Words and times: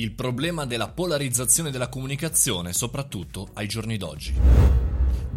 il 0.00 0.12
problema 0.12 0.64
della 0.64 0.88
polarizzazione 0.88 1.72
della 1.72 1.88
comunicazione, 1.88 2.72
soprattutto 2.72 3.48
ai 3.54 3.66
giorni 3.66 3.96
d'oggi. 3.96 4.87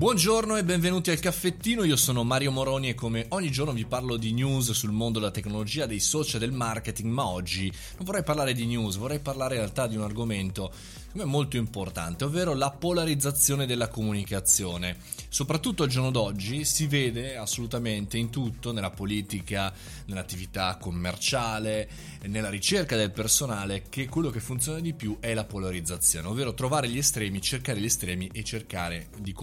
Buongiorno 0.01 0.57
e 0.57 0.63
benvenuti 0.63 1.11
al 1.11 1.19
caffettino, 1.19 1.83
io 1.83 1.95
sono 1.95 2.23
Mario 2.23 2.49
Moroni 2.49 2.89
e 2.89 2.95
come 2.95 3.27
ogni 3.29 3.51
giorno 3.51 3.71
vi 3.71 3.85
parlo 3.85 4.17
di 4.17 4.33
news 4.33 4.71
sul 4.71 4.89
mondo 4.89 5.19
della 5.19 5.29
tecnologia, 5.29 5.85
dei 5.85 5.99
social, 5.99 6.39
del 6.39 6.51
marketing, 6.51 7.11
ma 7.11 7.27
oggi 7.27 7.71
non 7.97 8.05
vorrei 8.05 8.23
parlare 8.23 8.53
di 8.53 8.65
news, 8.65 8.95
vorrei 8.95 9.19
parlare 9.19 9.53
in 9.53 9.61
realtà 9.61 9.85
di 9.85 9.95
un 9.95 10.01
argomento 10.01 10.71
è 11.19 11.25
molto 11.25 11.57
importante, 11.57 12.23
ovvero 12.23 12.53
la 12.53 12.71
polarizzazione 12.71 13.65
della 13.65 13.89
comunicazione. 13.89 14.95
Soprattutto 15.27 15.83
al 15.83 15.89
giorno 15.89 16.09
d'oggi 16.09 16.63
si 16.63 16.87
vede 16.87 17.35
assolutamente 17.35 18.17
in 18.17 18.29
tutto, 18.29 18.71
nella 18.71 18.91
politica, 18.91 19.73
nell'attività 20.05 20.77
commerciale, 20.79 21.89
nella 22.27 22.49
ricerca 22.49 22.95
del 22.95 23.11
personale, 23.11 23.83
che 23.89 24.07
quello 24.07 24.29
che 24.29 24.39
funziona 24.39 24.79
di 24.79 24.93
più 24.93 25.17
è 25.19 25.33
la 25.33 25.43
polarizzazione, 25.43 26.27
ovvero 26.27 26.53
trovare 26.53 26.87
gli 26.87 26.97
estremi, 26.97 27.41
cercare 27.41 27.79
gli 27.79 27.85
estremi 27.85 28.29
e 28.31 28.43
cercare 28.43 29.09
di 29.17 29.33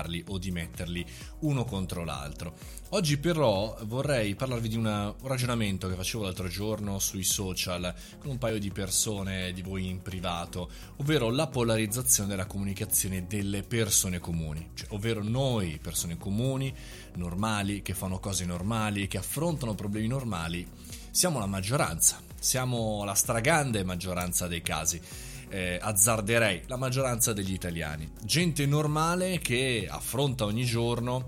comunicarli 0.00 0.24
o 0.28 0.38
di 0.38 0.50
metterli 0.50 1.06
uno 1.40 1.64
contro 1.64 2.04
l'altro. 2.04 2.54
Oggi 2.90 3.18
però 3.18 3.76
vorrei 3.84 4.34
parlarvi 4.34 4.68
di 4.68 4.76
una, 4.76 5.08
un 5.08 5.28
ragionamento 5.28 5.88
che 5.88 5.94
facevo 5.94 6.24
l'altro 6.24 6.48
giorno 6.48 6.98
sui 6.98 7.22
social 7.22 7.94
con 8.18 8.30
un 8.30 8.38
paio 8.38 8.58
di 8.58 8.70
persone 8.70 9.52
di 9.52 9.62
voi 9.62 9.88
in 9.88 10.02
privato, 10.02 10.70
ovvero 10.96 11.30
la 11.30 11.46
polarizzazione 11.46 12.28
della 12.28 12.46
comunicazione 12.46 13.26
delle 13.26 13.62
persone 13.62 14.18
comuni, 14.18 14.70
cioè, 14.74 14.88
ovvero 14.90 15.22
noi 15.22 15.78
persone 15.80 16.16
comuni, 16.16 16.74
normali, 17.14 17.82
che 17.82 17.94
fanno 17.94 18.18
cose 18.18 18.44
normali, 18.44 19.06
che 19.06 19.18
affrontano 19.18 19.74
problemi 19.74 20.08
normali, 20.08 20.66
siamo 21.10 21.38
la 21.38 21.46
maggioranza, 21.46 22.20
siamo 22.38 23.04
la 23.04 23.14
stragrande 23.14 23.84
maggioranza 23.84 24.48
dei 24.48 24.62
casi. 24.62 25.00
Eh, 25.52 25.78
azzarderei 25.82 26.62
la 26.66 26.76
maggioranza 26.76 27.32
degli 27.32 27.52
italiani, 27.52 28.08
gente 28.22 28.66
normale 28.66 29.40
che 29.40 29.88
affronta 29.90 30.44
ogni 30.44 30.64
giorno 30.64 31.26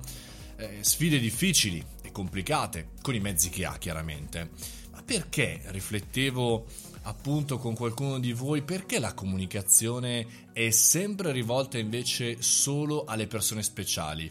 eh, 0.56 0.78
sfide 0.82 1.18
difficili 1.18 1.84
e 2.02 2.12
complicate, 2.12 2.90
con 3.02 3.14
i 3.14 3.20
mezzi 3.20 3.50
che 3.50 3.64
ha 3.64 3.76
chiaramente. 3.78 4.50
Ma 4.92 5.02
perché 5.02 5.62
riflettevo 5.66 6.66
appunto 7.02 7.58
con 7.58 7.74
qualcuno 7.74 8.20
di 8.20 8.32
voi 8.32 8.62
perché 8.62 9.00
la 9.00 9.12
comunicazione 9.12 10.50
è 10.52 10.70
sempre 10.70 11.32
rivolta 11.32 11.78
invece 11.78 12.40
solo 12.42 13.04
alle 13.04 13.26
persone 13.26 13.62
speciali? 13.62 14.30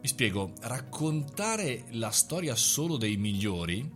Mi 0.00 0.08
spiego, 0.08 0.52
raccontare 0.62 1.84
la 1.90 2.10
storia 2.10 2.56
solo 2.56 2.96
dei 2.96 3.16
migliori 3.16 3.88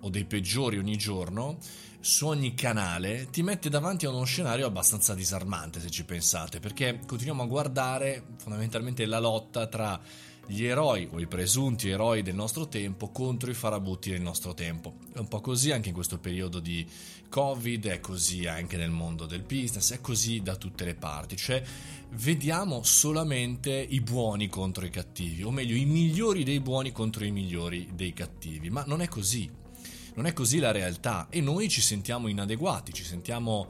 o 0.00 0.08
dei 0.08 0.24
peggiori 0.24 0.78
ogni 0.78 0.96
giorno 0.96 1.58
su 2.02 2.26
ogni 2.26 2.52
canale 2.54 3.28
ti 3.30 3.44
mette 3.44 3.68
davanti 3.68 4.06
a 4.06 4.10
uno 4.10 4.24
scenario 4.24 4.66
abbastanza 4.66 5.14
disarmante 5.14 5.78
se 5.80 5.88
ci 5.88 6.04
pensate, 6.04 6.58
perché 6.58 6.98
continuiamo 7.06 7.44
a 7.44 7.46
guardare 7.46 8.24
fondamentalmente 8.38 9.06
la 9.06 9.20
lotta 9.20 9.68
tra 9.68 10.00
gli 10.44 10.64
eroi 10.64 11.08
o 11.12 11.20
i 11.20 11.28
presunti 11.28 11.88
eroi 11.88 12.22
del 12.22 12.34
nostro 12.34 12.66
tempo 12.66 13.10
contro 13.10 13.52
i 13.52 13.54
farabutti 13.54 14.10
del 14.10 14.20
nostro 14.20 14.52
tempo. 14.52 14.96
È 15.12 15.18
un 15.18 15.28
po' 15.28 15.40
così 15.40 15.70
anche 15.70 15.90
in 15.90 15.94
questo 15.94 16.18
periodo 16.18 16.58
di 16.58 16.84
Covid, 17.28 17.86
è 17.86 18.00
così 18.00 18.46
anche 18.46 18.76
nel 18.76 18.90
mondo 18.90 19.24
del 19.24 19.42
business, 19.42 19.92
è 19.92 20.00
così 20.00 20.42
da 20.42 20.56
tutte 20.56 20.84
le 20.84 20.96
parti, 20.96 21.36
cioè 21.36 21.62
vediamo 22.14 22.82
solamente 22.82 23.70
i 23.70 24.00
buoni 24.00 24.48
contro 24.48 24.84
i 24.84 24.90
cattivi, 24.90 25.44
o 25.44 25.52
meglio 25.52 25.76
i 25.76 25.84
migliori 25.84 26.42
dei 26.42 26.58
buoni 26.58 26.90
contro 26.90 27.24
i 27.24 27.30
migliori 27.30 27.90
dei 27.94 28.12
cattivi, 28.12 28.70
ma 28.70 28.82
non 28.88 29.02
è 29.02 29.06
così. 29.06 29.61
Non 30.14 30.26
è 30.26 30.32
così 30.32 30.58
la 30.58 30.72
realtà 30.72 31.26
e 31.30 31.40
noi 31.40 31.68
ci 31.68 31.80
sentiamo 31.80 32.28
inadeguati, 32.28 32.92
ci 32.92 33.04
sentiamo 33.04 33.68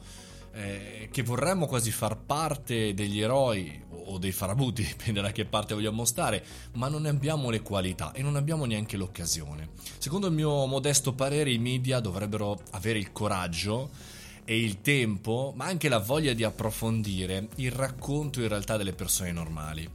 eh, 0.53 1.09
che 1.11 1.23
vorremmo 1.23 1.65
quasi 1.67 1.91
far 1.91 2.17
parte 2.17 2.93
degli 2.93 3.21
eroi 3.21 3.81
o 4.05 4.17
dei 4.17 4.31
farabuti, 4.31 4.83
dipende 4.85 5.21
da 5.21 5.31
che 5.31 5.45
parte 5.45 5.73
vogliamo 5.73 6.05
stare, 6.05 6.43
ma 6.73 6.87
non 6.87 7.03
ne 7.03 7.09
abbiamo 7.09 7.49
le 7.49 7.61
qualità 7.61 8.11
e 8.11 8.21
non 8.21 8.35
abbiamo 8.35 8.65
neanche 8.65 8.97
l'occasione. 8.97 9.69
Secondo 9.97 10.27
il 10.27 10.33
mio 10.33 10.65
modesto 10.65 11.13
parere 11.13 11.51
i 11.51 11.57
media 11.57 11.99
dovrebbero 11.99 12.59
avere 12.71 12.99
il 12.99 13.11
coraggio 13.11 13.89
e 14.45 14.59
il 14.59 14.81
tempo, 14.81 15.53
ma 15.55 15.65
anche 15.65 15.89
la 15.89 15.99
voglia 15.99 16.33
di 16.33 16.43
approfondire 16.43 17.47
il 17.55 17.71
racconto 17.71 18.41
in 18.41 18.49
realtà 18.49 18.77
delle 18.77 18.93
persone 18.93 19.31
normali. 19.31 19.89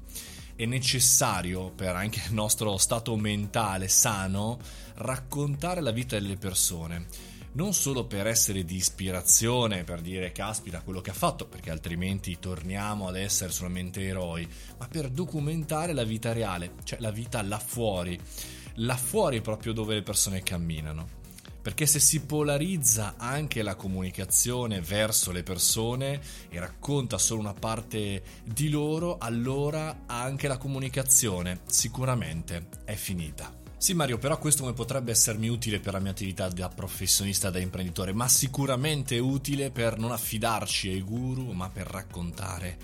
È 0.58 0.64
necessario 0.64 1.70
per 1.70 1.94
anche 1.94 2.20
il 2.26 2.34
nostro 2.34 2.76
stato 2.78 3.14
mentale 3.14 3.86
sano 3.86 4.58
raccontare 4.94 5.80
la 5.80 5.92
vita 5.92 6.18
delle 6.18 6.36
persone 6.36 7.06
non 7.52 7.72
solo 7.72 8.06
per 8.06 8.26
essere 8.26 8.64
di 8.64 8.74
ispirazione, 8.74 9.84
per 9.84 10.00
dire 10.00 10.32
caspita 10.32 10.82
quello 10.82 11.00
che 11.00 11.10
ha 11.10 11.14
fatto, 11.14 11.46
perché 11.46 11.70
altrimenti 11.70 12.38
torniamo 12.40 13.06
ad 13.06 13.16
essere 13.16 13.52
solamente 13.52 14.04
eroi, 14.04 14.48
ma 14.78 14.88
per 14.88 15.10
documentare 15.10 15.92
la 15.92 16.04
vita 16.04 16.32
reale, 16.32 16.72
cioè 16.82 16.98
la 16.98 17.12
vita 17.12 17.40
là 17.42 17.58
fuori, 17.60 18.18
là 18.74 18.96
fuori 18.96 19.40
proprio 19.40 19.72
dove 19.72 19.94
le 19.94 20.02
persone 20.02 20.42
camminano. 20.42 21.18
Perché 21.60 21.86
se 21.86 22.00
si 22.00 22.20
polarizza 22.20 23.14
anche 23.16 23.62
la 23.62 23.74
comunicazione 23.74 24.80
verso 24.80 25.32
le 25.32 25.42
persone 25.42 26.20
e 26.48 26.58
racconta 26.58 27.18
solo 27.18 27.40
una 27.40 27.54
parte 27.54 28.22
di 28.44 28.70
loro, 28.70 29.18
allora 29.18 30.04
anche 30.06 30.48
la 30.48 30.56
comunicazione 30.56 31.60
sicuramente 31.66 32.68
è 32.84 32.94
finita. 32.94 33.58
Sì 33.76 33.94
Mario, 33.94 34.18
però 34.18 34.38
questo 34.38 34.62
come 34.62 34.74
potrebbe 34.74 35.12
essermi 35.12 35.48
utile 35.48 35.78
per 35.78 35.92
la 35.92 36.00
mia 36.00 36.10
attività 36.10 36.48
da 36.48 36.68
professionista, 36.68 37.48
da 37.48 37.60
imprenditore, 37.60 38.12
ma 38.12 38.26
sicuramente 38.26 39.18
utile 39.18 39.70
per 39.70 39.98
non 39.98 40.10
affidarci 40.10 40.88
ai 40.88 41.00
guru, 41.00 41.52
ma 41.52 41.68
per 41.68 41.86
raccontare 41.86 42.76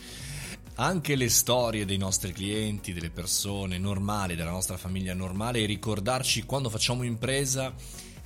anche 0.76 1.16
le 1.16 1.28
storie 1.28 1.84
dei 1.84 1.96
nostri 1.96 2.32
clienti, 2.32 2.92
delle 2.92 3.10
persone 3.10 3.76
normali, 3.76 4.36
della 4.36 4.50
nostra 4.50 4.76
famiglia 4.76 5.14
normale 5.14 5.60
e 5.60 5.66
ricordarci 5.66 6.44
quando 6.44 6.70
facciamo 6.70 7.02
impresa 7.02 7.74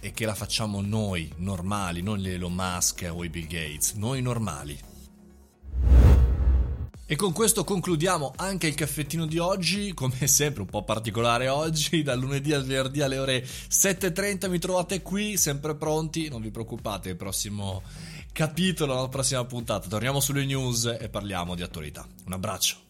e 0.01 0.13
che 0.13 0.27
la 0.27 0.35
facciamo 0.35 0.81
noi, 0.81 1.33
normali, 1.37 2.03
non 2.03 2.19
le 2.19 2.35
Elon 2.35 2.53
Musk 2.53 3.09
o 3.11 3.25
i 3.25 3.29
Bill 3.29 3.47
Gates, 3.47 3.93
noi 3.95 4.23
normali. 4.23 4.79
E 7.11 7.17
con 7.17 7.33
questo 7.33 7.65
concludiamo 7.65 8.35
anche 8.37 8.67
il 8.67 8.75
caffettino 8.75 9.25
di 9.25 9.39
oggi, 9.39 9.95
come 9.95 10.27
sempre 10.29 10.63
un 10.63 10.69
po' 10.69 10.85
particolare 10.85 11.49
oggi, 11.49 12.03
dal 12.05 12.19
lunedì 12.19 12.53
al 12.53 12.65
venerdì 12.65 13.01
alle 13.01 13.19
ore 13.19 13.43
7.30 13.43 14.51
mi 14.51 14.59
trovate 14.59 15.01
qui, 15.01 15.39
sempre 15.39 15.75
pronti, 15.75 16.29
non 16.29 16.43
vi 16.43 16.51
preoccupate, 16.51 17.09
il 17.09 17.17
prossimo 17.17 17.83
capitolo, 18.31 18.95
la 18.95 19.09
prossima 19.09 19.45
puntata, 19.47 19.89
torniamo 19.89 20.21
sulle 20.21 20.45
news 20.45 20.97
e 21.01 21.09
parliamo 21.09 21.55
di 21.55 21.63
attualità. 21.63 22.07
Un 22.27 22.33
abbraccio. 22.35 22.88